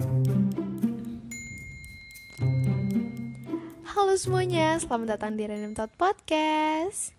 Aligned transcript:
Halo 0.00 0.16
semuanya, 4.16 4.80
selamat 4.80 5.20
datang 5.20 5.36
di 5.36 5.44
Random 5.44 5.76
Thought 5.76 5.92
Podcast. 6.00 7.12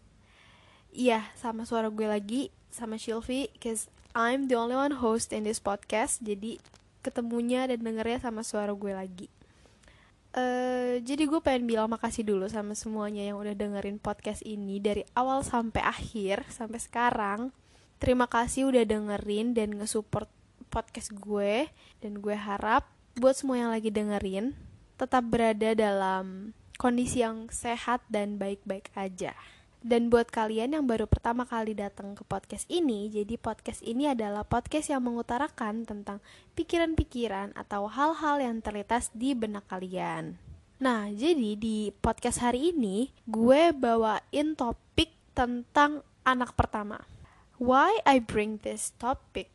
Iya, 0.89 1.29
sama 1.37 1.69
suara 1.69 1.93
gue 1.93 2.09
lagi, 2.09 2.49
sama 2.73 2.97
Shilvi 2.97 3.53
Cause 3.61 3.85
I'm 4.17 4.49
the 4.49 4.57
only 4.57 4.73
one 4.73 4.97
host 4.97 5.29
in 5.29 5.45
this 5.45 5.61
podcast 5.61 6.25
Jadi 6.25 6.57
ketemunya 7.05 7.69
dan 7.69 7.85
dengernya 7.85 8.25
sama 8.25 8.41
suara 8.41 8.73
gue 8.73 8.97
lagi. 8.97 9.29
Uh, 10.33 10.97
Jadi 11.05 11.29
gue 11.29 11.37
pengen 11.37 11.69
bilang 11.69 11.85
makasih 11.85 12.25
dulu 12.25 12.49
sama 12.49 12.73
semuanya 12.73 13.29
yang 13.29 13.37
udah 13.37 13.53
dengerin 13.53 14.01
podcast 14.01 14.41
ini 14.41 14.81
Dari 14.81 15.05
awal 15.13 15.45
sampai 15.45 15.85
akhir, 15.85 16.49
sampai 16.49 16.81
sekarang. 16.81 17.53
Terima 18.01 18.25
kasih 18.25 18.73
udah 18.73 18.89
dengerin 18.89 19.53
dan 19.53 19.77
nge-support 19.77 20.40
podcast 20.71 21.11
gue 21.11 21.67
Dan 21.99 22.23
gue 22.23 22.33
harap 22.33 22.87
buat 23.19 23.35
semua 23.35 23.59
yang 23.59 23.71
lagi 23.75 23.91
dengerin 23.91 24.55
Tetap 24.95 25.27
berada 25.27 25.75
dalam 25.75 26.55
kondisi 26.79 27.21
yang 27.21 27.51
sehat 27.51 27.99
dan 28.07 28.39
baik-baik 28.39 28.87
aja 28.95 29.35
dan 29.81 30.13
buat 30.13 30.29
kalian 30.29 30.77
yang 30.77 30.85
baru 30.85 31.09
pertama 31.09 31.41
kali 31.41 31.73
datang 31.73 32.13
ke 32.13 32.21
podcast 32.21 32.69
ini, 32.69 33.09
jadi 33.09 33.33
podcast 33.41 33.81
ini 33.81 34.13
adalah 34.13 34.45
podcast 34.45 34.93
yang 34.93 35.01
mengutarakan 35.01 35.89
tentang 35.89 36.21
pikiran-pikiran 36.53 37.57
atau 37.57 37.89
hal-hal 37.89 38.37
yang 38.37 38.61
terlintas 38.61 39.09
di 39.09 39.33
benak 39.33 39.65
kalian. 39.65 40.37
Nah, 40.77 41.09
jadi 41.09 41.57
di 41.57 41.89
podcast 41.97 42.45
hari 42.45 42.73
ini 42.73 43.09
gue 43.25 43.73
bawain 43.73 44.53
topik 44.53 45.17
tentang 45.33 46.05
anak 46.29 46.53
pertama. 46.53 47.01
Why 47.57 48.05
I 48.05 48.21
bring 48.21 48.61
this 48.61 48.93
topic 49.01 49.49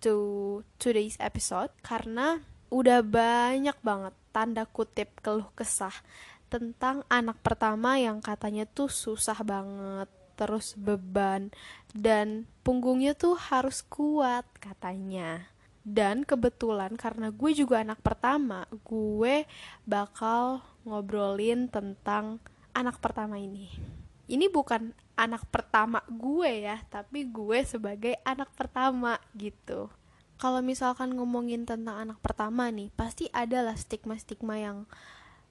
to 0.00 0.60
today's 0.80 1.20
episode? 1.20 1.70
Karena 1.84 2.40
udah 2.70 3.02
banyak 3.02 3.76
banget 3.82 4.14
tanda 4.30 4.64
kutip 4.66 5.18
keluh 5.20 5.50
kesah 5.58 5.94
tentang 6.50 7.06
anak 7.06 7.38
pertama 7.42 7.98
yang 7.98 8.18
katanya 8.18 8.66
tuh 8.66 8.90
susah 8.90 9.38
banget 9.42 10.10
terus 10.38 10.72
beban 10.78 11.52
dan 11.92 12.48
punggungnya 12.64 13.12
tuh 13.12 13.36
harus 13.36 13.84
kuat 13.84 14.48
katanya 14.56 15.46
dan 15.84 16.24
kebetulan 16.24 16.96
karena 16.96 17.28
gue 17.28 17.50
juga 17.52 17.84
anak 17.84 18.00
pertama 18.00 18.64
gue 18.86 19.44
bakal 19.84 20.64
ngobrolin 20.86 21.68
tentang 21.68 22.40
anak 22.72 22.96
pertama 23.02 23.36
ini 23.36 23.68
ini 24.30 24.46
bukan 24.48 24.94
anak 25.20 25.44
pertama 25.52 26.00
gue 26.08 26.64
ya, 26.64 26.80
tapi 26.88 27.28
gue 27.28 27.60
sebagai 27.68 28.16
anak 28.24 28.48
pertama 28.56 29.20
gitu. 29.36 29.92
Kalau 30.40 30.64
misalkan 30.64 31.12
ngomongin 31.12 31.68
tentang 31.68 32.00
anak 32.00 32.16
pertama 32.24 32.72
nih, 32.72 32.88
pasti 32.96 33.28
adalah 33.28 33.76
stigma-stigma 33.76 34.56
yang 34.56 34.88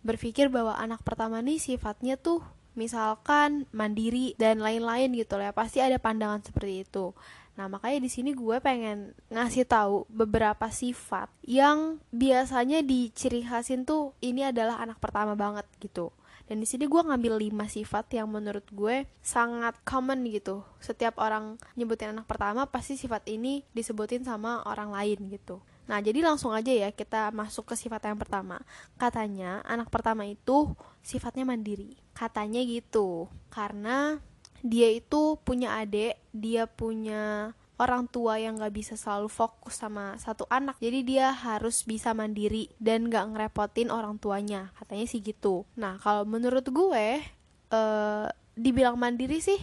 berpikir 0.02 0.50
bahwa 0.50 0.74
anak 0.74 1.06
pertama 1.06 1.38
nih 1.46 1.62
sifatnya 1.62 2.18
tuh 2.18 2.42
misalkan 2.74 3.70
mandiri 3.70 4.34
dan 4.42 4.58
lain-lain 4.58 5.14
gitu 5.14 5.38
lah 5.38 5.52
ya. 5.52 5.54
Pasti 5.54 5.78
ada 5.78 6.02
pandangan 6.02 6.42
seperti 6.42 6.90
itu. 6.90 7.14
Nah, 7.60 7.70
makanya 7.70 8.00
di 8.02 8.10
sini 8.10 8.32
gue 8.34 8.58
pengen 8.64 9.14
ngasih 9.30 9.68
tahu 9.70 10.10
beberapa 10.10 10.72
sifat 10.72 11.30
yang 11.46 12.02
biasanya 12.10 12.82
diciri 12.82 13.46
khasin 13.46 13.86
tuh 13.86 14.18
ini 14.24 14.48
adalah 14.48 14.82
anak 14.82 14.98
pertama 14.98 15.38
banget 15.38 15.70
gitu. 15.78 16.10
Dan 16.50 16.58
di 16.58 16.66
sini 16.66 16.90
gue 16.90 16.98
ngambil 16.98 17.38
5 17.38 17.78
sifat 17.78 18.10
yang 18.18 18.26
menurut 18.26 18.66
gue 18.74 19.06
sangat 19.22 19.78
common 19.86 20.26
gitu. 20.26 20.66
Setiap 20.82 21.22
orang 21.22 21.62
nyebutin 21.78 22.18
anak 22.18 22.26
pertama 22.26 22.66
pasti 22.66 22.98
sifat 22.98 23.30
ini 23.30 23.62
disebutin 23.78 24.26
sama 24.26 24.66
orang 24.66 24.90
lain 24.90 25.30
gitu. 25.30 25.62
Nah, 25.86 26.02
jadi 26.02 26.26
langsung 26.26 26.50
aja 26.50 26.74
ya 26.74 26.90
kita 26.90 27.30
masuk 27.30 27.70
ke 27.70 27.78
sifat 27.78 28.10
yang 28.10 28.18
pertama. 28.18 28.58
Katanya 28.98 29.62
anak 29.62 29.94
pertama 29.94 30.26
itu 30.26 30.74
sifatnya 31.06 31.46
mandiri. 31.46 32.02
Katanya 32.18 32.66
gitu. 32.66 33.30
Karena 33.54 34.18
dia 34.66 34.90
itu 34.90 35.38
punya 35.46 35.78
adik, 35.78 36.18
dia 36.34 36.66
punya 36.66 37.54
orang 37.80 38.06
tua 38.12 38.36
yang 38.38 38.60
gak 38.60 38.76
bisa 38.76 38.94
selalu 39.00 39.32
fokus 39.32 39.80
sama 39.80 40.20
satu 40.20 40.44
anak. 40.52 40.76
Jadi 40.84 41.16
dia 41.16 41.32
harus 41.32 41.88
bisa 41.88 42.12
mandiri 42.12 42.68
dan 42.78 43.08
gak 43.08 43.34
ngerepotin 43.34 43.90
orang 43.90 44.20
tuanya. 44.20 44.76
Katanya 44.76 45.08
sih 45.08 45.24
gitu. 45.24 45.64
Nah 45.80 45.96
kalau 46.04 46.28
menurut 46.28 46.68
gue 46.68 47.24
uh, 47.72 48.28
dibilang 48.60 49.00
mandiri 49.00 49.40
sih 49.40 49.58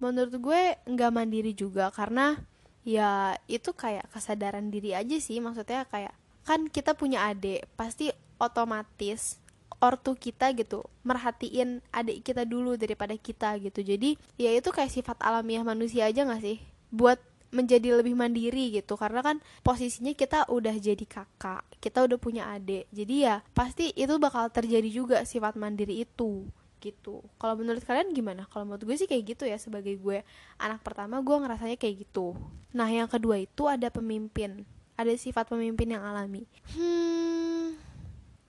menurut 0.00 0.34
gue 0.40 0.60
nggak 0.88 1.12
mandiri 1.12 1.52
juga. 1.52 1.92
Karena 1.92 2.40
ya 2.88 3.36
itu 3.46 3.76
kayak 3.76 4.08
kesadaran 4.10 4.72
diri 4.72 4.96
aja 4.96 5.20
sih. 5.20 5.38
Maksudnya 5.38 5.84
kayak 5.86 6.16
kan 6.48 6.64
kita 6.72 6.96
punya 6.96 7.28
adik 7.28 7.68
pasti 7.76 8.08
otomatis 8.40 9.36
ortu 9.78 10.18
kita 10.18 10.50
gitu 10.58 10.82
merhatiin 11.06 11.78
adik 11.94 12.26
kita 12.26 12.48
dulu 12.48 12.74
daripada 12.80 13.14
kita 13.14 13.60
gitu. 13.60 13.84
Jadi 13.84 14.16
ya 14.40 14.50
itu 14.56 14.72
kayak 14.72 14.90
sifat 14.90 15.20
alamiah 15.20 15.62
manusia 15.62 16.08
aja 16.08 16.24
gak 16.24 16.40
sih? 16.42 16.58
Buat 16.88 17.20
menjadi 17.50 17.98
lebih 17.98 18.14
mandiri 18.14 18.74
gitu. 18.74 18.94
Karena 18.94 19.20
kan 19.24 19.42
posisinya 19.62 20.12
kita 20.12 20.48
udah 20.48 20.74
jadi 20.76 21.04
kakak 21.04 21.64
kita 21.78 22.04
udah 22.04 22.18
punya 22.18 22.50
adik. 22.52 22.88
Jadi 22.90 23.26
ya 23.26 23.40
pasti 23.54 23.94
itu 23.94 24.14
bakal 24.18 24.50
terjadi 24.50 24.88
juga 24.90 25.16
sifat 25.22 25.54
mandiri 25.54 26.02
itu 26.02 26.46
gitu. 26.78 27.26
Kalau 27.42 27.58
menurut 27.58 27.82
kalian 27.82 28.14
gimana? 28.14 28.46
Kalau 28.50 28.66
menurut 28.66 28.86
gue 28.86 28.96
sih 28.96 29.10
kayak 29.10 29.34
gitu 29.34 29.44
ya 29.50 29.58
sebagai 29.58 29.98
gue 29.98 30.22
anak 30.62 30.80
pertama 30.86 31.18
gue 31.18 31.36
ngerasanya 31.36 31.76
kayak 31.78 32.06
gitu. 32.06 32.38
Nah 32.74 32.86
yang 32.86 33.10
kedua 33.10 33.38
itu 33.38 33.66
ada 33.66 33.90
pemimpin 33.90 34.62
ada 34.98 35.14
sifat 35.14 35.46
pemimpin 35.46 35.94
yang 35.94 36.02
alami. 36.02 36.46
Hmm 36.74 37.78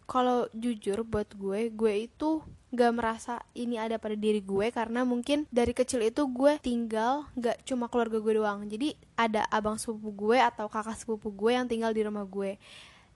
kalau 0.09 0.49
jujur 0.57 1.05
buat 1.05 1.29
gue 1.37 1.69
gue 1.69 1.93
itu 2.09 2.41
gak 2.69 2.91
merasa 2.93 3.41
ini 3.57 3.81
ada 3.81 3.97
pada 3.97 4.13
diri 4.13 4.45
gue 4.45 4.69
karena 4.69 5.01
mungkin 5.01 5.49
dari 5.49 5.73
kecil 5.73 6.05
itu 6.05 6.29
gue 6.29 6.61
tinggal 6.61 7.25
gak 7.33 7.65
cuma 7.65 7.89
keluarga 7.89 8.21
gue 8.21 8.33
doang. 8.37 8.65
Jadi 8.69 8.93
ada 9.17 9.45
abang 9.49 9.81
sepupu 9.81 10.29
gue 10.29 10.37
atau 10.37 10.69
kakak 10.69 10.97
sepupu 11.01 11.33
gue 11.33 11.51
yang 11.57 11.65
tinggal 11.65 11.89
di 11.89 12.05
rumah 12.05 12.25
gue. 12.29 12.61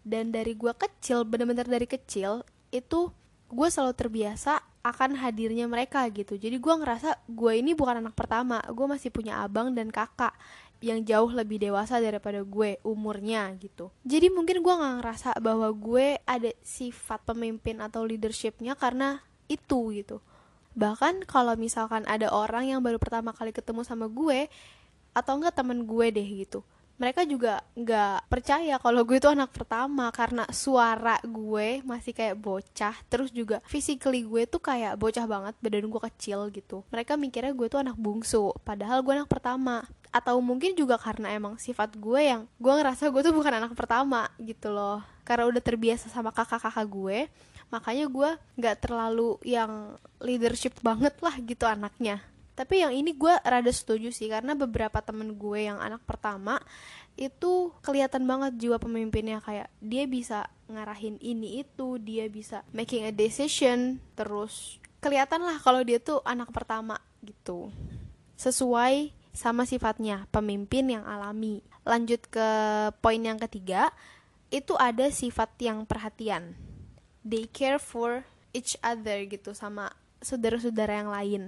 Dan 0.02 0.34
dari 0.34 0.58
gue 0.58 0.74
kecil 0.74 1.24
bener-bener 1.24 1.70
dari 1.70 1.86
kecil 1.86 2.42
itu 2.74 3.14
gue 3.54 3.68
selalu 3.70 3.94
terbiasa 3.94 4.58
akan 4.84 5.16
hadirnya 5.22 5.70
mereka 5.70 6.04
gitu. 6.12 6.36
Jadi 6.36 6.60
gue 6.60 6.74
ngerasa 6.74 7.24
gue 7.30 7.54
ini 7.56 7.72
bukan 7.78 8.04
anak 8.04 8.18
pertama 8.18 8.60
gue 8.68 8.86
masih 8.90 9.14
punya 9.14 9.40
abang 9.40 9.72
dan 9.72 9.94
kakak 9.94 10.36
yang 10.84 11.00
jauh 11.08 11.32
lebih 11.32 11.64
dewasa 11.64 12.04
daripada 12.04 12.44
gue 12.44 12.76
umurnya 12.84 13.48
gitu. 13.56 13.88
Jadi 14.04 14.28
mungkin 14.28 14.60
gue 14.60 14.74
nggak 14.76 14.96
ngerasa 15.00 15.30
bahwa 15.40 15.72
gue 15.72 16.20
ada 16.28 16.52
sifat 16.60 17.24
pemimpin 17.24 17.80
atau 17.80 18.04
leadershipnya 18.04 18.76
karena 18.76 19.24
itu 19.48 19.96
gitu. 19.96 20.18
Bahkan 20.74 21.30
kalau 21.30 21.54
misalkan 21.54 22.02
ada 22.10 22.34
orang 22.34 22.66
yang 22.66 22.82
baru 22.82 22.98
pertama 22.98 23.30
kali 23.30 23.54
ketemu 23.54 23.86
sama 23.86 24.10
gue 24.10 24.50
atau 25.14 25.38
enggak 25.38 25.54
temen 25.54 25.86
gue 25.86 26.08
deh 26.10 26.30
gitu. 26.46 26.66
Mereka 26.94 27.26
juga 27.26 27.62
nggak 27.74 28.30
percaya 28.30 28.78
kalau 28.78 29.02
gue 29.02 29.18
itu 29.18 29.26
anak 29.26 29.50
pertama 29.50 30.14
karena 30.14 30.46
suara 30.54 31.18
gue 31.26 31.82
masih 31.82 32.14
kayak 32.14 32.38
bocah 32.38 32.94
terus 33.10 33.34
juga 33.34 33.62
physically 33.66 34.22
gue 34.22 34.46
tuh 34.46 34.62
kayak 34.62 34.98
bocah 35.02 35.26
banget 35.26 35.54
badan 35.62 35.90
gue 35.90 36.02
kecil 36.14 36.54
gitu. 36.54 36.86
Mereka 36.94 37.18
mikirnya 37.18 37.54
gue 37.54 37.66
tuh 37.70 37.82
anak 37.82 37.98
bungsu 37.98 38.54
padahal 38.62 39.02
gue 39.02 39.14
anak 39.14 39.30
pertama. 39.30 39.86
Atau 40.14 40.38
mungkin 40.46 40.78
juga 40.78 41.02
karena 41.02 41.34
emang 41.34 41.58
sifat 41.58 41.98
gue 41.98 42.22
yang 42.22 42.46
gue 42.62 42.74
ngerasa 42.74 43.10
gue 43.10 43.22
tuh 43.26 43.34
bukan 43.34 43.58
anak 43.58 43.74
pertama 43.74 44.30
gitu 44.38 44.70
loh. 44.70 45.02
Karena 45.26 45.50
udah 45.50 45.62
terbiasa 45.66 46.14
sama 46.14 46.30
kakak-kakak 46.30 46.86
gue 46.86 47.20
makanya 47.74 48.06
gue 48.06 48.30
nggak 48.62 48.86
terlalu 48.86 49.42
yang 49.42 49.98
leadership 50.22 50.78
banget 50.86 51.18
lah 51.26 51.34
gitu 51.42 51.66
anaknya. 51.66 52.22
Tapi 52.54 52.86
yang 52.86 52.94
ini 52.94 53.18
gue 53.18 53.34
rada 53.42 53.74
setuju 53.74 54.14
sih 54.14 54.30
karena 54.30 54.54
beberapa 54.54 55.02
temen 55.02 55.34
gue 55.34 55.66
yang 55.66 55.82
anak 55.82 56.06
pertama 56.06 56.62
itu 57.18 57.74
kelihatan 57.82 58.30
banget 58.30 58.54
jiwa 58.62 58.78
pemimpinnya. 58.78 59.42
Kayak 59.42 59.74
dia 59.82 60.06
bisa 60.06 60.46
ngarahin 60.70 61.18
ini 61.18 61.66
itu 61.66 61.98
dia 61.98 62.30
bisa 62.30 62.62
making 62.70 63.10
a 63.10 63.14
decision 63.14 63.98
terus 64.14 64.78
kelihatan 65.02 65.42
lah 65.42 65.58
kalau 65.58 65.82
dia 65.82 65.98
tuh 65.98 66.22
anak 66.22 66.54
pertama 66.54 67.02
gitu. 67.26 67.74
Sesuai 68.38 69.10
sama 69.34 69.66
sifatnya 69.66 70.30
pemimpin 70.30 70.94
yang 70.94 71.10
alami. 71.10 71.66
Lanjut 71.90 72.22
ke 72.30 72.48
poin 73.02 73.18
yang 73.18 73.42
ketiga 73.42 73.90
itu 74.54 74.78
ada 74.78 75.10
sifat 75.10 75.58
yang 75.58 75.90
perhatian 75.90 76.54
they 77.24 77.48
care 77.48 77.80
for 77.80 78.28
each 78.52 78.78
other 78.84 79.24
gitu 79.26 79.56
sama 79.56 79.90
saudara-saudara 80.22 81.04
yang 81.04 81.10
lain. 81.12 81.44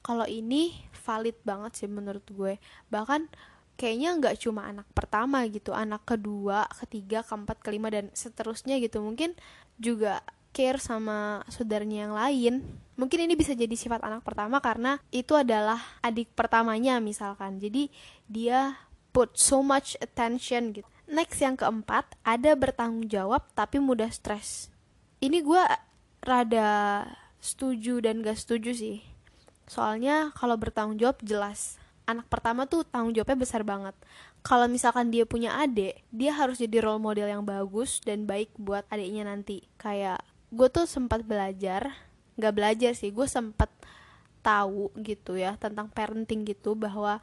Kalau 0.00 0.24
ini 0.24 0.76
valid 1.04 1.36
banget 1.44 1.72
sih 1.76 1.88
menurut 1.88 2.24
gue. 2.28 2.56
Bahkan 2.88 3.28
kayaknya 3.76 4.16
nggak 4.16 4.36
cuma 4.44 4.68
anak 4.68 4.88
pertama 4.92 5.40
gitu 5.48 5.72
anak 5.72 6.04
kedua 6.04 6.68
ketiga 6.84 7.24
keempat 7.24 7.64
kelima 7.64 7.88
dan 7.88 8.12
seterusnya 8.12 8.76
gitu. 8.80 9.00
Mungkin 9.00 9.36
juga 9.80 10.20
care 10.50 10.80
sama 10.82 11.46
saudaranya 11.48 12.08
yang 12.08 12.14
lain. 12.16 12.54
Mungkin 12.98 13.24
ini 13.24 13.38
bisa 13.38 13.56
jadi 13.56 13.72
sifat 13.72 14.04
anak 14.04 14.26
pertama 14.26 14.60
karena 14.60 15.00
itu 15.14 15.32
adalah 15.36 15.80
adik 16.04 16.32
pertamanya 16.36 16.98
misalkan. 16.98 17.60
Jadi 17.60 17.88
dia 18.28 18.76
put 19.14 19.36
so 19.36 19.60
much 19.60 19.96
attention 20.00 20.74
gitu. 20.74 20.88
Next 21.10 21.42
yang 21.42 21.58
keempat 21.58 22.16
ada 22.22 22.54
bertanggung 22.54 23.08
jawab 23.10 23.46
tapi 23.52 23.82
mudah 23.82 24.08
stres 24.12 24.70
ini 25.20 25.44
gue 25.44 25.62
rada 26.24 27.04
setuju 27.40 28.00
dan 28.04 28.24
gak 28.24 28.40
setuju 28.40 28.72
sih. 28.72 28.98
Soalnya 29.68 30.32
kalau 30.36 30.56
bertanggung 30.56 30.96
jawab 30.96 31.20
jelas. 31.24 31.76
Anak 32.08 32.26
pertama 32.26 32.66
tuh 32.66 32.82
tanggung 32.82 33.14
jawabnya 33.14 33.38
besar 33.38 33.62
banget. 33.62 33.94
Kalau 34.40 34.66
misalkan 34.66 35.12
dia 35.12 35.28
punya 35.28 35.60
adik 35.60 36.00
dia 36.10 36.32
harus 36.34 36.58
jadi 36.58 36.82
role 36.82 36.98
model 36.98 37.28
yang 37.28 37.44
bagus 37.44 38.00
dan 38.02 38.24
baik 38.24 38.50
buat 38.56 38.82
adiknya 38.88 39.28
nanti. 39.28 39.68
Kayak 39.78 40.24
gue 40.50 40.66
tuh 40.66 40.88
sempat 40.88 41.22
belajar 41.22 41.94
nggak 42.40 42.56
belajar 42.56 42.92
sih 42.96 43.12
gue 43.12 43.28
sempat 43.28 43.68
tahu 44.40 44.88
gitu 44.98 45.36
ya 45.36 45.60
tentang 45.60 45.92
parenting 45.92 46.48
gitu 46.48 46.72
bahwa 46.72 47.20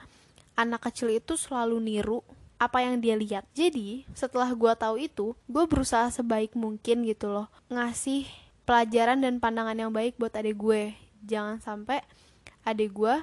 anak 0.54 0.88
kecil 0.88 1.10
itu 1.10 1.34
selalu 1.34 1.82
niru 1.82 2.22
apa 2.58 2.82
yang 2.82 3.02
dia 3.02 3.14
lihat. 3.18 3.46
Jadi 3.54 4.06
setelah 4.18 4.50
gue 4.54 4.74
tahu 4.74 4.96
itu, 5.02 5.38
gue 5.46 5.64
berusaha 5.70 6.10
sebaik 6.10 6.58
mungkin 6.58 7.06
gitu 7.06 7.30
loh 7.30 7.48
ngasih 7.70 8.26
pelajaran 8.68 9.24
dan 9.24 9.40
pandangan 9.40 9.78
yang 9.78 9.94
baik 9.94 10.18
buat 10.18 10.34
adik 10.36 10.58
gue. 10.60 10.94
Jangan 11.24 11.62
sampai 11.64 12.02
adik 12.68 12.94
gue 12.94 13.16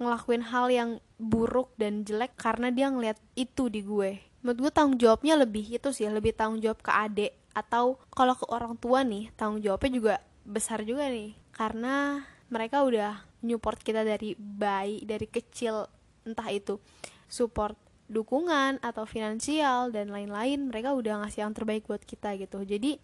ngelakuin 0.00 0.44
hal 0.44 0.66
yang 0.68 0.90
buruk 1.20 1.72
dan 1.76 2.02
jelek 2.04 2.36
karena 2.36 2.72
dia 2.72 2.92
ngeliat 2.92 3.16
itu 3.36 3.68
di 3.72 3.80
gue. 3.84 4.20
Menurut 4.40 4.68
gue 4.68 4.72
tanggung 4.72 4.96
jawabnya 4.96 5.36
lebih 5.36 5.64
itu 5.68 5.92
sih, 5.92 6.08
lebih 6.08 6.32
tanggung 6.32 6.60
jawab 6.60 6.80
ke 6.80 6.92
adik 6.92 7.32
atau 7.52 8.00
kalau 8.08 8.32
ke 8.32 8.46
orang 8.48 8.74
tua 8.80 9.04
nih, 9.04 9.28
tanggung 9.36 9.60
jawabnya 9.60 9.90
juga 9.92 10.14
besar 10.48 10.80
juga 10.84 11.08
nih. 11.12 11.36
Karena 11.52 12.24
mereka 12.48 12.80
udah 12.80 13.20
nyupport 13.44 13.80
kita 13.80 14.00
dari 14.00 14.32
bayi, 14.36 15.04
dari 15.04 15.28
kecil 15.28 15.84
entah 16.24 16.48
itu 16.48 16.80
support 17.28 17.76
dukungan 18.10 18.82
atau 18.82 19.06
finansial 19.06 19.94
dan 19.94 20.10
lain-lain 20.10 20.66
mereka 20.66 20.92
udah 20.92 21.22
ngasih 21.22 21.46
yang 21.46 21.54
terbaik 21.54 21.86
buat 21.86 22.02
kita 22.02 22.34
gitu. 22.36 22.66
Jadi 22.66 22.98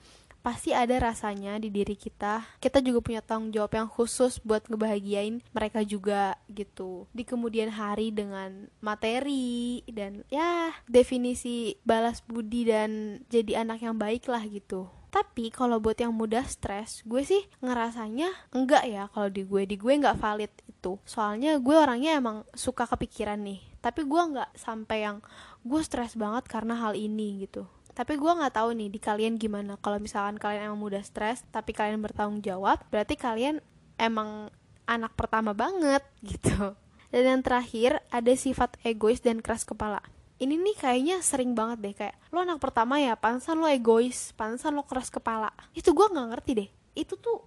pasti 0.47 0.71
ada 0.71 0.95
rasanya 1.03 1.59
di 1.59 1.75
diri 1.75 1.99
kita. 1.99 2.47
Kita 2.63 2.79
juga 2.79 3.03
punya 3.03 3.19
tanggung 3.19 3.51
jawab 3.51 3.75
yang 3.75 3.91
khusus 3.91 4.39
buat 4.47 4.63
ngebahagiain 4.71 5.43
mereka 5.51 5.83
juga 5.83 6.39
gitu. 6.47 7.11
Di 7.11 7.27
kemudian 7.27 7.75
hari 7.75 8.15
dengan 8.15 8.71
materi 8.79 9.83
dan 9.91 10.23
ya 10.31 10.71
definisi 10.87 11.75
balas 11.83 12.23
budi 12.23 12.71
dan 12.71 13.23
jadi 13.27 13.67
anak 13.67 13.83
yang 13.83 13.99
baik 13.99 14.31
lah 14.31 14.47
gitu. 14.47 14.87
Tapi 15.11 15.49
kalau 15.49 15.81
buat 15.83 15.97
yang 15.97 16.13
mudah 16.13 16.45
stres 16.45 17.01
gue 17.03 17.25
sih 17.27 17.43
ngerasanya 17.65 18.31
enggak 18.55 18.85
ya 18.87 19.11
kalau 19.11 19.27
di 19.27 19.43
gue. 19.43 19.67
Di 19.67 19.75
gue 19.75 19.93
nggak 19.99 20.21
valid 20.21 20.53
itu 20.87 21.03
soalnya 21.03 21.59
gue 21.59 21.75
orangnya 21.75 22.15
emang 22.23 22.47
suka 22.55 22.87
kepikiran 22.87 23.43
nih. 23.43 23.59
Tapi 23.83 24.07
gue 24.07 24.23
nggak 24.23 24.55
sampai 24.55 25.03
yang 25.03 25.19
gue 25.67 25.83
stres 25.83 26.15
banget 26.15 26.47
karena 26.47 26.79
hal 26.79 26.95
ini 26.95 27.43
gitu. 27.43 27.67
Tapi 27.91 28.15
gue 28.15 28.31
nggak 28.31 28.55
tahu 28.55 28.71
nih 28.71 28.87
di 28.95 29.03
kalian 29.03 29.35
gimana? 29.35 29.75
Kalau 29.83 29.99
misalkan 29.99 30.39
kalian 30.39 30.71
emang 30.71 30.79
mudah 30.79 31.03
stres 31.03 31.43
tapi 31.51 31.75
kalian 31.75 31.99
bertanggung 31.99 32.39
jawab 32.39 32.79
berarti 32.95 33.19
kalian 33.19 33.59
emang 33.99 34.55
anak 34.87 35.11
pertama 35.19 35.51
banget 35.51 36.07
gitu. 36.31 36.79
Dan 37.11 37.23
yang 37.27 37.43
terakhir 37.43 37.99
ada 38.15 38.31
sifat 38.39 38.79
egois 38.87 39.19
dan 39.19 39.43
keras 39.43 39.67
kepala. 39.67 39.99
Ini 40.37 40.55
nih 40.55 40.77
kayaknya 40.79 41.17
sering 41.25 41.57
banget 41.57 41.79
deh 41.83 41.95
kayak 41.97 42.15
lo 42.31 42.45
anak 42.45 42.61
pertama 42.63 43.01
ya 43.01 43.17
pansan 43.17 43.59
lo 43.59 43.67
egois 43.67 44.31
pansan 44.39 44.79
lo 44.79 44.87
keras 44.87 45.11
kepala. 45.11 45.51
Itu 45.75 45.91
gue 45.91 46.07
nggak 46.07 46.29
ngerti 46.31 46.53
deh. 46.55 46.71
Itu 46.95 47.19
tuh 47.19 47.43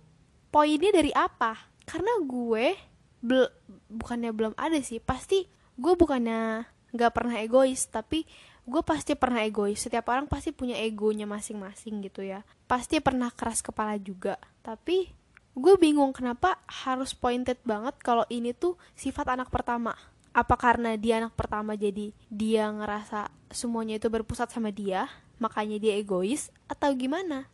poinnya 0.51 0.91
dari 0.91 1.13
apa? 1.15 1.55
Karena 1.85 2.17
gue 2.21 2.88
bel 3.19 3.51
bukannya 3.91 4.31
belum 4.31 4.53
ada 4.55 4.79
sih 4.79 5.03
pasti 5.03 5.47
gue 5.75 5.93
bukannya 5.95 6.63
nggak 6.95 7.13
pernah 7.13 7.35
egois 7.39 7.85
tapi 7.87 8.25
gue 8.69 8.85
pasti 8.85 9.17
pernah 9.17 9.41
egois. 9.41 9.81
Setiap 9.81 10.13
orang 10.13 10.29
pasti 10.29 10.53
punya 10.53 10.77
egonya 10.77 11.25
masing-masing 11.25 12.05
gitu 12.05 12.21
ya. 12.21 12.45
Pasti 12.69 13.01
pernah 13.01 13.33
keras 13.33 13.65
kepala 13.65 13.97
juga. 13.97 14.37
Tapi 14.61 15.09
gue 15.57 15.75
bingung 15.81 16.13
kenapa 16.13 16.61
harus 16.69 17.17
pointed 17.17 17.57
banget 17.65 17.97
kalau 18.05 18.23
ini 18.29 18.53
tuh 18.53 18.77
sifat 18.93 19.33
anak 19.33 19.49
pertama. 19.49 19.97
Apa 20.29 20.53
karena 20.55 20.93
dia 20.93 21.17
anak 21.17 21.33
pertama 21.33 21.73
jadi 21.73 22.13
dia 22.29 22.69
ngerasa 22.69 23.33
semuanya 23.49 23.97
itu 23.97 24.13
berpusat 24.13 24.53
sama 24.53 24.69
dia 24.69 25.09
makanya 25.41 25.81
dia 25.81 25.97
egois 25.97 26.53
atau 26.69 26.93
gimana? 26.93 27.49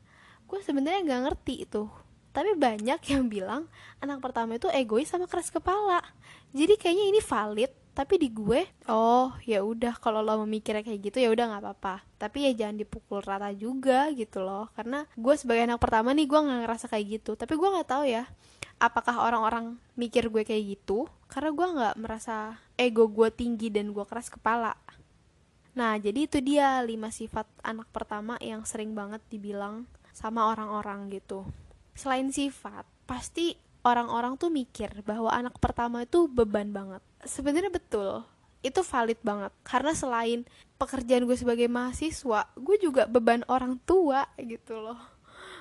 Gue 0.45 0.59
sebenarnya 0.59 1.01
nggak 1.07 1.21
ngerti 1.31 1.63
itu 1.63 1.87
tapi 2.35 2.51
banyak 2.59 2.99
yang 3.15 3.31
bilang 3.31 3.63
anak 4.03 4.19
pertama 4.19 4.59
itu 4.59 4.67
egois 4.67 5.07
sama 5.07 5.23
keras 5.23 5.47
kepala. 5.47 6.03
Jadi 6.51 6.75
kayaknya 6.75 7.05
ini 7.15 7.21
valid 7.23 7.71
tapi 7.95 8.19
di 8.19 8.27
gue 8.27 8.67
oh 8.91 9.31
ya 9.47 9.63
udah 9.63 9.95
kalau 10.03 10.19
lo 10.19 10.43
memikirnya 10.43 10.83
kayak 10.83 10.99
gitu 10.99 11.23
ya 11.23 11.31
udah 11.31 11.47
nggak 11.47 11.63
apa-apa. 11.63 12.03
Tapi 12.19 12.51
ya 12.51 12.51
jangan 12.51 12.75
dipukul 12.75 13.23
rata 13.23 13.55
juga 13.55 14.11
gitu 14.11 14.43
loh. 14.43 14.67
Karena 14.75 15.07
gue 15.15 15.35
sebagai 15.39 15.63
anak 15.63 15.79
pertama 15.79 16.11
nih 16.11 16.27
gue 16.27 16.35
nggak 16.35 16.59
ngerasa 16.67 16.85
kayak 16.91 17.05
gitu. 17.23 17.39
Tapi 17.39 17.55
gue 17.55 17.69
nggak 17.71 17.87
tahu 17.87 18.03
ya 18.03 18.27
apakah 18.83 19.15
orang-orang 19.23 19.79
mikir 19.95 20.27
gue 20.27 20.43
kayak 20.43 20.75
gitu? 20.75 21.07
Karena 21.31 21.55
gue 21.55 21.67
nggak 21.71 21.95
merasa 22.03 22.59
ego 22.75 23.07
gue 23.07 23.31
tinggi 23.31 23.71
dan 23.71 23.95
gue 23.95 24.03
keras 24.03 24.27
kepala. 24.27 24.75
Nah 25.71 25.95
jadi 25.95 26.27
itu 26.27 26.43
dia 26.43 26.83
lima 26.83 27.07
sifat 27.15 27.47
anak 27.63 27.87
pertama 27.95 28.35
yang 28.43 28.67
sering 28.67 28.91
banget 28.91 29.23
dibilang 29.31 29.87
sama 30.11 30.51
orang-orang 30.51 31.07
gitu 31.15 31.47
selain 31.95 32.27
sifat 32.29 32.83
pasti 33.07 33.55
orang-orang 33.87 34.35
tuh 34.35 34.51
mikir 34.51 34.91
bahwa 35.07 35.31
anak 35.31 35.55
pertama 35.61 36.03
itu 36.03 36.27
beban 36.27 36.75
banget. 36.75 36.99
Sebenarnya 37.23 37.71
betul 37.71 38.25
itu 38.65 38.81
valid 38.81 39.21
banget. 39.21 39.53
Karena 39.61 39.93
selain 39.93 40.43
pekerjaan 40.81 41.23
gue 41.29 41.37
sebagai 41.37 41.69
mahasiswa 41.71 42.49
gue 42.57 42.77
juga 42.81 43.05
beban 43.05 43.45
orang 43.47 43.79
tua 43.85 44.25
gitu 44.41 44.75
loh. 44.81 44.99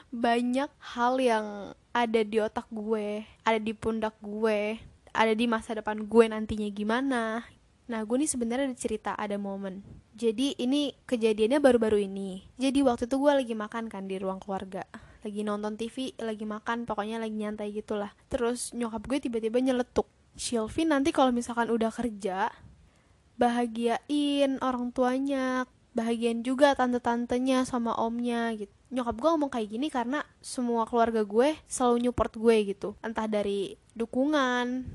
Banyak 0.08 0.72
hal 0.96 1.14
yang 1.20 1.46
ada 1.94 2.20
di 2.24 2.40
otak 2.42 2.66
gue 2.72 3.22
ada 3.46 3.60
di 3.60 3.72
pundak 3.76 4.18
gue 4.18 4.80
ada 5.14 5.30
di 5.30 5.46
masa 5.46 5.78
depan 5.78 6.02
gue 6.02 6.24
nantinya 6.26 6.66
gimana. 6.72 7.44
Nah 7.84 8.00
gue 8.02 8.16
nih 8.16 8.30
sebenarnya 8.32 8.72
ada 8.72 8.78
cerita 8.80 9.10
ada 9.14 9.36
momen. 9.36 9.84
Jadi 10.16 10.56
ini 10.56 10.96
kejadiannya 11.04 11.60
baru-baru 11.60 12.08
ini. 12.08 12.42
Jadi 12.56 12.80
waktu 12.80 13.04
itu 13.04 13.20
gue 13.20 13.32
lagi 13.36 13.54
makan 13.54 13.92
kan 13.92 14.08
di 14.08 14.16
ruang 14.16 14.40
keluarga 14.40 14.82
lagi 15.24 15.40
nonton 15.40 15.80
TV 15.80 16.12
lagi 16.20 16.44
makan 16.44 16.84
pokoknya 16.84 17.16
lagi 17.16 17.32
nyantai 17.32 17.72
gitulah. 17.72 18.12
Terus 18.28 18.76
nyokap 18.76 19.08
gue 19.08 19.18
tiba-tiba 19.24 19.56
nyeletuk 19.64 20.04
Sylvie 20.36 20.84
nanti 20.84 21.10
kalau 21.10 21.32
misalkan 21.32 21.72
udah 21.72 21.88
kerja 21.88 22.52
bahagiain 23.34 24.62
orang 24.62 24.92
tuanya 24.94 25.66
bahagian 25.94 26.42
juga 26.42 26.74
tante-tantenya 26.74 27.64
sama 27.64 27.94
omnya 27.96 28.52
gitu. 28.54 28.70
Nyokap 28.92 29.16
gue 29.16 29.30
ngomong 29.32 29.50
kayak 29.50 29.68
gini 29.72 29.88
karena 29.90 30.22
semua 30.42 30.84
keluarga 30.86 31.22
gue 31.24 31.56
selalu 31.70 32.10
nyupport 32.10 32.32
gue 32.34 32.56
gitu. 32.74 32.88
Entah 33.00 33.26
dari 33.30 33.78
dukungan 33.94 34.86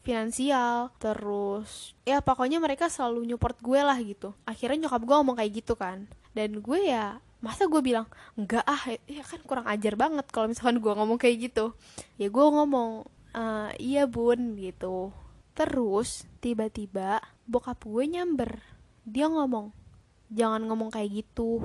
finansial 0.00 0.90
terus 0.96 1.92
ya 2.08 2.24
pokoknya 2.24 2.58
mereka 2.58 2.90
selalu 2.90 3.30
nyupport 3.30 3.56
gue 3.62 3.80
lah 3.80 3.98
gitu. 4.02 4.34
Akhirnya 4.44 4.86
nyokap 4.86 5.02
gue 5.06 5.16
ngomong 5.16 5.36
kayak 5.38 5.52
gitu 5.64 5.74
kan. 5.78 6.10
Dan 6.34 6.58
gue 6.62 6.80
ya 6.82 7.22
masa 7.40 7.64
gue 7.64 7.80
bilang 7.80 8.04
enggak 8.36 8.60
ah 8.68 8.80
ya 9.08 9.24
kan 9.24 9.40
kurang 9.48 9.64
ajar 9.64 9.96
banget 9.96 10.28
kalau 10.28 10.52
misalkan 10.52 10.78
gue 10.78 10.92
ngomong 10.92 11.16
kayak 11.16 11.50
gitu. 11.50 11.72
Ya 12.20 12.28
gue 12.28 12.46
ngomong 12.46 13.08
e, 13.32 13.42
iya 13.80 14.04
bun 14.04 14.60
gitu. 14.60 15.12
Terus 15.56 16.28
tiba-tiba 16.44 17.24
bokap 17.48 17.80
gue 17.88 18.04
nyamber. 18.06 18.60
Dia 19.08 19.32
ngomong 19.32 19.72
jangan 20.30 20.62
ngomong 20.68 20.92
kayak 20.92 21.24
gitu 21.24 21.58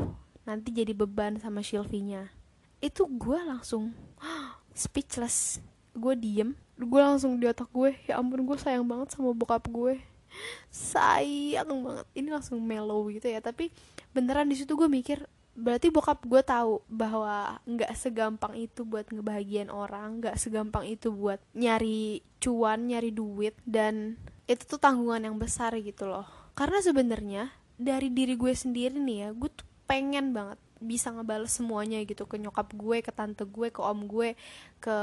nanti 0.47 0.71
jadi 0.71 0.95
beban 0.95 1.37
sama 1.43 1.59
Sylvie-nya. 1.59 2.31
Itu 2.79 3.11
gue 3.11 3.37
langsung 3.43 3.91
speechless. 4.73 5.59
Gue 5.91 6.15
diem 6.15 6.55
gue 6.75 6.99
langsung 6.99 7.39
di 7.39 7.47
otak 7.47 7.71
gue 7.71 7.95
ya 8.03 8.19
ampun 8.19 8.43
gue 8.43 8.59
sayang 8.59 8.83
banget 8.83 9.15
sama 9.15 9.31
bokap 9.31 9.67
gue 9.67 9.99
sayang 10.71 11.83
banget. 11.83 12.07
Ini 12.15 12.27
langsung 12.31 12.63
mellow 12.63 13.07
gitu 13.11 13.27
ya 13.27 13.43
tapi 13.43 13.71
beneran 14.15 14.47
di 14.47 14.55
situ 14.55 14.75
gue 14.75 14.87
mikir 14.87 15.27
berarti 15.55 15.87
bokap 15.87 16.27
gue 16.27 16.43
tahu 16.43 16.83
bahwa 16.91 17.63
nggak 17.63 17.95
segampang 17.95 18.59
itu 18.59 18.83
buat 18.83 19.07
ngebahagiain 19.07 19.71
orang 19.71 20.19
nggak 20.19 20.35
segampang 20.35 20.83
itu 20.83 21.15
buat 21.15 21.39
nyari 21.55 22.19
cuan 22.43 22.91
nyari 22.91 23.15
duit 23.15 23.55
dan 23.63 24.19
itu 24.45 24.67
tuh 24.67 24.77
tanggungan 24.77 25.25
yang 25.25 25.39
besar 25.39 25.73
gitu 25.79 26.05
loh. 26.05 26.27
Karena 26.53 26.83
sebenarnya 26.83 27.43
dari 27.79 28.11
diri 28.11 28.35
gue 28.35 28.51
sendiri 28.51 28.99
nih 28.99 29.17
ya 29.25 29.29
gue 29.31 29.49
tuh 29.49 29.67
pengen 29.87 30.35
banget 30.35 30.59
bisa 30.83 31.09
ngebales 31.09 31.55
semuanya 31.55 32.03
gitu 32.03 32.27
ke 32.27 32.35
nyokap 32.35 32.75
gue 32.75 32.99
ke 32.99 33.11
tante 33.15 33.47
gue 33.47 33.71
ke 33.71 33.79
om 33.79 34.05
gue 34.05 34.35
ke 34.83 34.95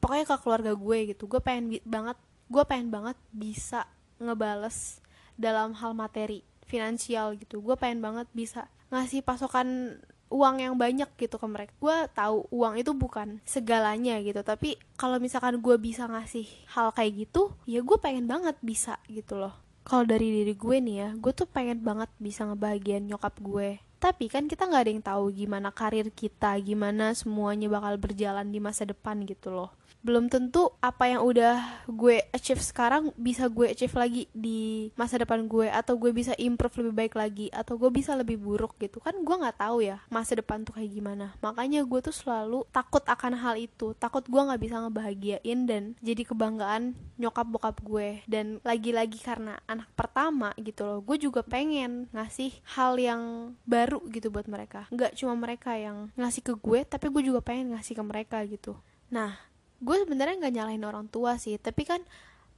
pokoknya 0.00 0.24
ke 0.24 0.36
keluarga 0.40 0.72
gue 0.72 0.98
gitu. 1.14 1.28
Gue 1.28 1.40
pengen 1.44 1.78
banget 1.84 2.16
gue 2.48 2.64
pengen 2.64 2.88
banget 2.88 3.16
bisa 3.28 3.84
ngebales 4.16 5.04
dalam 5.36 5.76
hal 5.76 5.92
materi 5.92 6.40
finansial 6.64 7.36
gitu. 7.36 7.60
Gue 7.60 7.76
pengen 7.76 8.00
banget 8.00 8.26
bisa 8.32 8.72
ngasih 8.88 9.24
pasokan 9.24 10.00
uang 10.28 10.60
yang 10.60 10.74
banyak 10.76 11.08
gitu 11.16 11.40
ke 11.40 11.46
mereka. 11.48 11.72
Gue 11.80 11.96
tahu 12.12 12.44
uang 12.52 12.76
itu 12.80 12.92
bukan 12.92 13.40
segalanya 13.48 14.20
gitu 14.20 14.44
tapi 14.44 14.76
kalau 15.00 15.16
misalkan 15.16 15.60
gue 15.60 15.76
bisa 15.80 16.04
ngasih 16.04 16.44
hal 16.72 16.92
kayak 16.92 17.28
gitu 17.28 17.56
ya 17.64 17.80
gue 17.80 17.98
pengen 18.00 18.28
banget 18.28 18.56
bisa 18.60 19.00
gitu 19.08 19.40
loh. 19.40 19.56
Kalau 19.88 20.04
dari 20.04 20.28
diri 20.28 20.52
gue 20.52 20.76
nih 20.84 20.96
ya 21.00 21.08
gue 21.16 21.32
tuh 21.32 21.48
pengen 21.48 21.80
banget 21.80 22.12
bisa 22.20 22.44
ngebahagiain 22.44 23.08
nyokap 23.08 23.40
gue 23.40 23.80
tapi 23.98 24.30
kan 24.30 24.46
kita 24.46 24.70
nggak 24.70 24.82
ada 24.86 24.90
yang 24.94 25.04
tahu 25.04 25.24
gimana 25.34 25.74
karir 25.74 26.06
kita 26.14 26.54
gimana 26.62 27.10
semuanya 27.18 27.66
bakal 27.66 27.98
berjalan 27.98 28.46
di 28.46 28.62
masa 28.62 28.86
depan 28.86 29.26
gitu 29.26 29.50
loh 29.50 29.74
belum 29.98 30.30
tentu 30.30 30.70
apa 30.78 31.10
yang 31.10 31.26
udah 31.26 31.84
gue 31.90 32.22
achieve 32.30 32.62
sekarang 32.62 33.10
bisa 33.18 33.50
gue 33.50 33.74
achieve 33.74 33.92
lagi 33.98 34.22
di 34.30 34.88
masa 34.94 35.18
depan 35.18 35.44
gue 35.50 35.66
atau 35.66 35.98
gue 35.98 36.14
bisa 36.14 36.32
improve 36.38 36.80
lebih 36.80 36.94
baik 36.94 37.14
lagi 37.18 37.46
atau 37.50 37.74
gue 37.74 37.90
bisa 37.90 38.14
lebih 38.14 38.38
buruk 38.38 38.78
gitu. 38.78 39.02
Kan 39.02 39.20
gue 39.26 39.36
nggak 39.36 39.58
tahu 39.58 39.82
ya 39.82 39.98
masa 40.08 40.38
depan 40.38 40.62
tuh 40.62 40.78
kayak 40.78 40.94
gimana. 40.94 41.34
Makanya 41.42 41.82
gue 41.82 42.00
tuh 42.00 42.14
selalu 42.14 42.64
takut 42.70 43.02
akan 43.04 43.34
hal 43.36 43.58
itu. 43.58 43.92
Takut 43.98 44.22
gue 44.24 44.38
nggak 44.38 44.60
bisa 44.62 44.78
ngebahagiain 44.80 45.60
dan 45.66 45.82
jadi 45.98 46.22
kebanggaan 46.22 46.94
nyokap 47.18 47.46
bokap 47.50 47.76
gue. 47.82 48.22
Dan 48.30 48.62
lagi-lagi 48.62 49.18
karena 49.18 49.58
anak 49.66 49.90
pertama 49.98 50.54
gitu 50.62 50.86
loh 50.86 50.98
gue 51.02 51.18
juga 51.18 51.42
pengen 51.42 52.06
ngasih 52.14 52.54
hal 52.78 52.96
yang 52.96 53.52
baru 53.66 53.98
gitu 54.14 54.30
buat 54.30 54.46
mereka. 54.46 54.86
Nggak 54.94 55.18
cuma 55.18 55.34
mereka 55.34 55.74
yang 55.74 56.14
ngasih 56.14 56.46
ke 56.46 56.54
gue 56.54 56.86
tapi 56.86 57.10
gue 57.10 57.22
juga 57.34 57.42
pengen 57.42 57.74
ngasih 57.74 57.98
ke 57.98 58.02
mereka 58.06 58.38
gitu. 58.46 58.78
Nah 59.08 59.47
gue 59.78 59.96
sebenarnya 60.02 60.42
nggak 60.42 60.54
nyalahin 60.54 60.84
orang 60.86 61.06
tua 61.06 61.38
sih 61.38 61.54
tapi 61.58 61.86
kan 61.86 62.02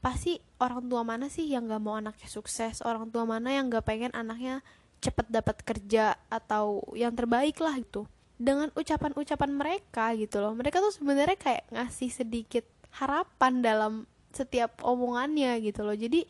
pasti 0.01 0.41
orang 0.57 0.89
tua 0.89 1.05
mana 1.05 1.29
sih 1.29 1.45
yang 1.45 1.69
nggak 1.69 1.83
mau 1.85 2.01
anaknya 2.01 2.29
sukses? 2.29 2.81
Orang 2.81 3.13
tua 3.13 3.29
mana 3.29 3.53
yang 3.53 3.69
nggak 3.69 3.85
pengen 3.85 4.13
anaknya 4.17 4.65
cepet 5.01 5.29
dapat 5.29 5.61
kerja 5.65 6.17
atau 6.33 6.85
yang 6.97 7.13
terbaik 7.13 7.61
lah 7.61 7.77
gitu. 7.81 8.09
Dengan 8.41 8.73
ucapan-ucapan 8.73 9.53
mereka 9.53 10.17
gitu 10.17 10.41
loh 10.41 10.57
mereka 10.57 10.81
tuh 10.81 10.97
sebenarnya 10.97 11.37
kayak 11.37 11.69
ngasih 11.69 12.09
sedikit 12.09 12.65
harapan 12.97 13.61
dalam 13.61 13.93
setiap 14.33 14.81
omongannya 14.81 15.61
gitu 15.61 15.85
loh. 15.85 15.95
Jadi 15.95 16.25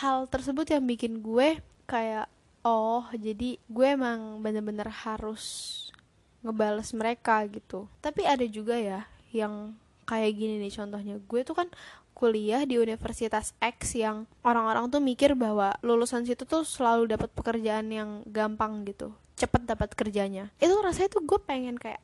hal 0.00 0.24
tersebut 0.32 0.72
yang 0.72 0.88
bikin 0.88 1.20
gue 1.20 1.60
kayak 1.84 2.32
oh 2.64 3.04
jadi 3.12 3.60
gue 3.60 3.86
emang 3.86 4.40
bener-bener 4.40 4.88
harus 4.88 5.44
ngebales 6.40 6.96
mereka 6.96 7.44
gitu. 7.52 7.84
Tapi 8.00 8.24
ada 8.24 8.48
juga 8.48 8.80
ya 8.80 9.04
yang 9.36 9.76
kayak 10.04 10.32
gini 10.36 10.62
nih 10.62 10.72
contohnya. 10.72 11.16
Gue 11.26 11.42
tuh 11.42 11.56
kan 11.56 11.68
kuliah 12.12 12.62
di 12.62 12.78
Universitas 12.78 13.56
X 13.58 13.98
yang 13.98 14.30
orang-orang 14.46 14.86
tuh 14.92 15.02
mikir 15.02 15.34
bahwa 15.34 15.74
lulusan 15.82 16.22
situ 16.22 16.46
tuh 16.46 16.62
selalu 16.62 17.10
dapat 17.10 17.32
pekerjaan 17.34 17.90
yang 17.90 18.22
gampang 18.28 18.86
gitu. 18.86 19.10
Cepet 19.34 19.66
dapat 19.66 19.94
kerjanya. 19.98 20.52
Itu 20.62 20.78
rasanya 20.78 21.10
tuh 21.18 21.22
gue 21.26 21.38
pengen 21.42 21.80
kayak 21.80 22.02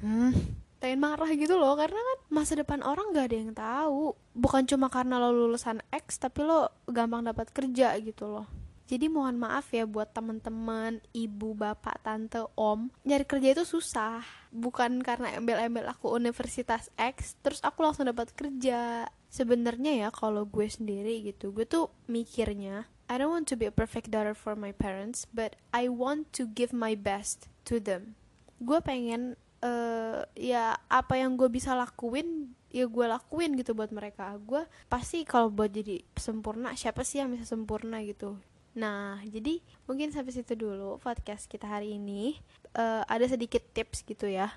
hmm 0.00 0.62
pengen 0.82 0.98
marah 0.98 1.30
gitu 1.30 1.54
loh. 1.60 1.78
Karena 1.78 2.00
kan 2.00 2.18
masa 2.32 2.58
depan 2.58 2.82
orang 2.82 3.14
gak 3.14 3.30
ada 3.30 3.36
yang 3.36 3.52
tahu. 3.54 4.16
Bukan 4.34 4.66
cuma 4.66 4.90
karena 4.90 5.20
lo 5.20 5.30
lulusan 5.30 5.84
X 5.92 6.18
tapi 6.18 6.42
lo 6.42 6.72
gampang 6.88 7.22
dapat 7.22 7.52
kerja 7.54 7.94
gitu 8.00 8.26
loh 8.26 8.61
jadi 8.90 9.06
mohon 9.08 9.38
maaf 9.38 9.70
ya 9.72 9.86
buat 9.88 10.10
teman-teman, 10.12 11.00
ibu, 11.14 11.54
bapak, 11.54 12.02
tante, 12.02 12.44
om, 12.58 12.90
nyari 13.06 13.24
kerja 13.24 13.54
itu 13.54 13.64
susah. 13.64 14.20
Bukan 14.52 15.00
karena 15.00 15.32
embel-embel 15.38 15.88
aku 15.88 16.12
Universitas 16.12 16.92
X, 16.98 17.38
terus 17.40 17.62
aku 17.64 17.86
langsung 17.86 18.10
dapat 18.10 18.34
kerja. 18.36 19.08
Sebenarnya 19.32 19.96
ya 19.96 20.08
kalau 20.12 20.44
gue 20.44 20.68
sendiri 20.68 21.24
gitu, 21.24 21.56
gue 21.56 21.64
tuh 21.64 21.88
mikirnya 22.04 22.84
I 23.08 23.20
don't 23.20 23.32
want 23.32 23.48
to 23.52 23.56
be 23.60 23.68
a 23.68 23.74
perfect 23.74 24.08
daughter 24.08 24.32
for 24.32 24.56
my 24.56 24.72
parents, 24.72 25.28
but 25.28 25.56
I 25.72 25.92
want 25.92 26.32
to 26.40 26.48
give 26.48 26.72
my 26.72 26.96
best 26.96 27.48
to 27.68 27.76
them. 27.76 28.16
Gue 28.60 28.80
pengen 28.80 29.36
uh, 29.64 30.24
ya 30.36 30.76
apa 30.90 31.16
yang 31.16 31.38
gue 31.38 31.48
bisa 31.48 31.72
lakuin 31.72 32.52
ya 32.72 32.88
gue 32.88 33.06
lakuin 33.06 33.52
gitu 33.60 33.76
buat 33.76 33.92
mereka 33.92 34.32
gue 34.40 34.64
pasti 34.88 35.28
kalau 35.28 35.52
buat 35.52 35.68
jadi 35.68 36.00
sempurna 36.16 36.72
siapa 36.72 37.04
sih 37.04 37.20
yang 37.20 37.36
bisa 37.36 37.44
sempurna 37.44 38.00
gitu 38.00 38.40
Nah, 38.72 39.20
jadi 39.28 39.60
mungkin 39.84 40.12
sampai 40.12 40.32
situ 40.32 40.56
dulu 40.56 40.96
podcast 41.00 41.48
kita 41.48 41.68
hari 41.68 41.96
ini. 42.00 42.40
Uh, 42.72 43.04
ada 43.04 43.28
sedikit 43.28 43.60
tips 43.76 44.00
gitu 44.08 44.24
ya 44.24 44.48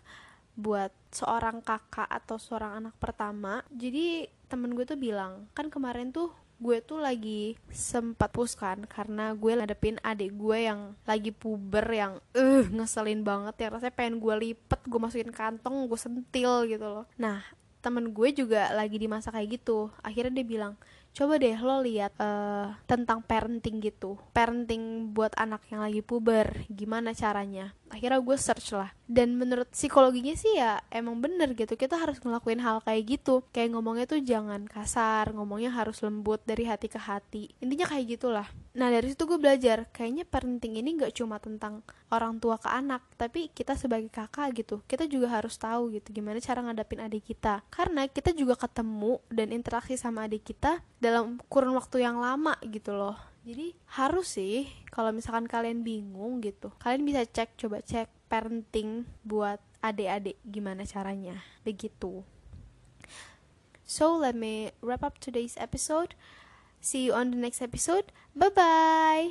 buat 0.55 0.95
seorang 1.11 1.59
kakak 1.59 2.07
atau 2.07 2.39
seorang 2.39 2.79
anak 2.79 2.95
pertama. 2.95 3.59
Jadi 3.75 4.31
temen 4.47 4.71
gue 4.71 4.87
tuh 4.87 4.95
bilang, 4.95 5.51
kan 5.51 5.67
kemarin 5.67 6.15
tuh 6.15 6.31
gue 6.55 6.79
tuh 6.79 7.03
lagi 7.03 7.59
sempat 7.67 8.31
pus 8.31 8.55
kan 8.55 8.87
karena 8.87 9.35
gue 9.35 9.51
ngadepin 9.59 9.99
adik 9.99 10.31
gue 10.39 10.71
yang 10.71 10.95
lagi 11.03 11.35
puber 11.35 11.83
yang 11.91 12.13
uh, 12.31 12.63
ngeselin 12.71 13.27
banget 13.27 13.55
ya 13.59 13.67
rasanya 13.75 13.91
pengen 13.91 14.23
gue 14.23 14.35
lipet 14.39 14.81
gue 14.87 14.99
masukin 14.99 15.35
kantong 15.35 15.83
gue 15.91 15.99
sentil 15.99 16.63
gitu 16.63 16.87
loh 16.87 17.05
nah 17.19 17.43
temen 17.83 18.15
gue 18.15 18.29
juga 18.31 18.71
lagi 18.71 18.95
di 18.95 19.07
masa 19.11 19.35
kayak 19.35 19.59
gitu 19.59 19.91
akhirnya 19.99 20.41
dia 20.41 20.47
bilang 20.47 20.73
coba 21.15 21.39
deh 21.39 21.55
lo 21.55 21.79
lihat 21.79 22.11
uh, 22.19 22.75
tentang 22.83 23.23
parenting 23.23 23.79
gitu. 23.79 24.19
Parenting 24.35 25.15
buat 25.15 25.31
anak 25.39 25.63
yang 25.71 25.79
lagi 25.79 26.03
puber 26.03 26.67
gimana 26.67 27.15
caranya 27.15 27.71
akhirnya 27.95 28.19
gue 28.19 28.37
search 28.37 28.75
lah. 28.75 28.91
Dan 29.07 29.39
menurut 29.39 29.71
psikologinya 29.71 30.35
sih 30.35 30.59
ya 30.59 30.83
emang 30.91 31.23
bener 31.23 31.55
gitu. 31.55 31.79
Kita 31.79 31.95
harus 31.95 32.19
ngelakuin 32.19 32.59
hal 32.59 32.83
kayak 32.83 33.03
gitu. 33.07 33.47
Kayak 33.55 33.79
ngomongnya 33.79 34.05
tuh 34.05 34.19
jangan 34.19 34.67
kasar 34.67 35.31
ngomongnya 35.31 35.71
harus 35.71 36.03
lembut 36.03 36.43
dari 36.43 36.67
hati 36.67 36.91
ke 36.91 36.99
hati. 36.99 37.55
Intinya 37.63 37.87
kayak 37.87 38.19
gitulah. 38.19 38.47
Nah 38.75 38.91
dari 38.91 39.15
situ 39.15 39.23
gue 39.23 39.39
belajar 39.39 39.87
kayaknya 39.95 40.27
parenting 40.27 40.75
ini 40.75 40.99
gak 40.99 41.15
cuma 41.15 41.39
tentang 41.39 41.79
orang 42.11 42.37
tua 42.43 42.59
ke 42.59 42.67
anak 42.67 43.01
tapi 43.15 43.47
kita 43.55 43.79
sebagai 43.79 44.11
kakak 44.11 44.51
gitu. 44.59 44.83
Kita 44.83 45.07
juga 45.07 45.31
harus 45.31 45.55
tahu 45.55 45.95
gitu 45.95 46.11
gimana 46.11 46.43
cara 46.43 46.59
ngadapin 46.59 46.99
adik 46.99 47.31
kita. 47.31 47.63
Karena 47.71 48.09
kita 48.11 48.35
juga 48.35 48.59
ketemu 48.59 49.23
dan 49.31 49.55
interaksi 49.55 49.95
sama 49.95 50.27
adik 50.27 50.43
kita 50.51 50.83
dalam 50.99 51.39
kurun 51.47 51.77
waktu 51.77 52.03
yang 52.03 52.19
lama 52.19 52.57
gitu 52.65 52.91
loh 52.91 53.34
jadi 53.45 53.77
harus 53.93 54.41
sih 54.41 54.65
kalau 54.89 55.13
misalkan 55.13 55.45
kalian 55.45 55.85
bingung 55.85 56.41
gitu 56.41 56.73
kalian 56.81 57.05
bisa 57.05 57.29
cek 57.29 57.53
coba 57.61 57.85
cek 57.85 58.09
parenting 58.25 59.05
buat 59.21 59.61
adik-adik 59.85 60.37
gimana 60.41 60.83
caranya. 60.85 61.45
Begitu. 61.61 62.25
So 63.85 64.17
let 64.17 64.33
me 64.33 64.73
wrap 64.81 65.05
up 65.05 65.21
today's 65.21 65.53
episode. 65.61 66.17
See 66.81 67.05
you 67.05 67.13
on 67.13 67.31
the 67.31 67.37
next 67.37 67.61
episode. 67.61 68.09
Bye 68.33 68.51
bye 68.51 69.29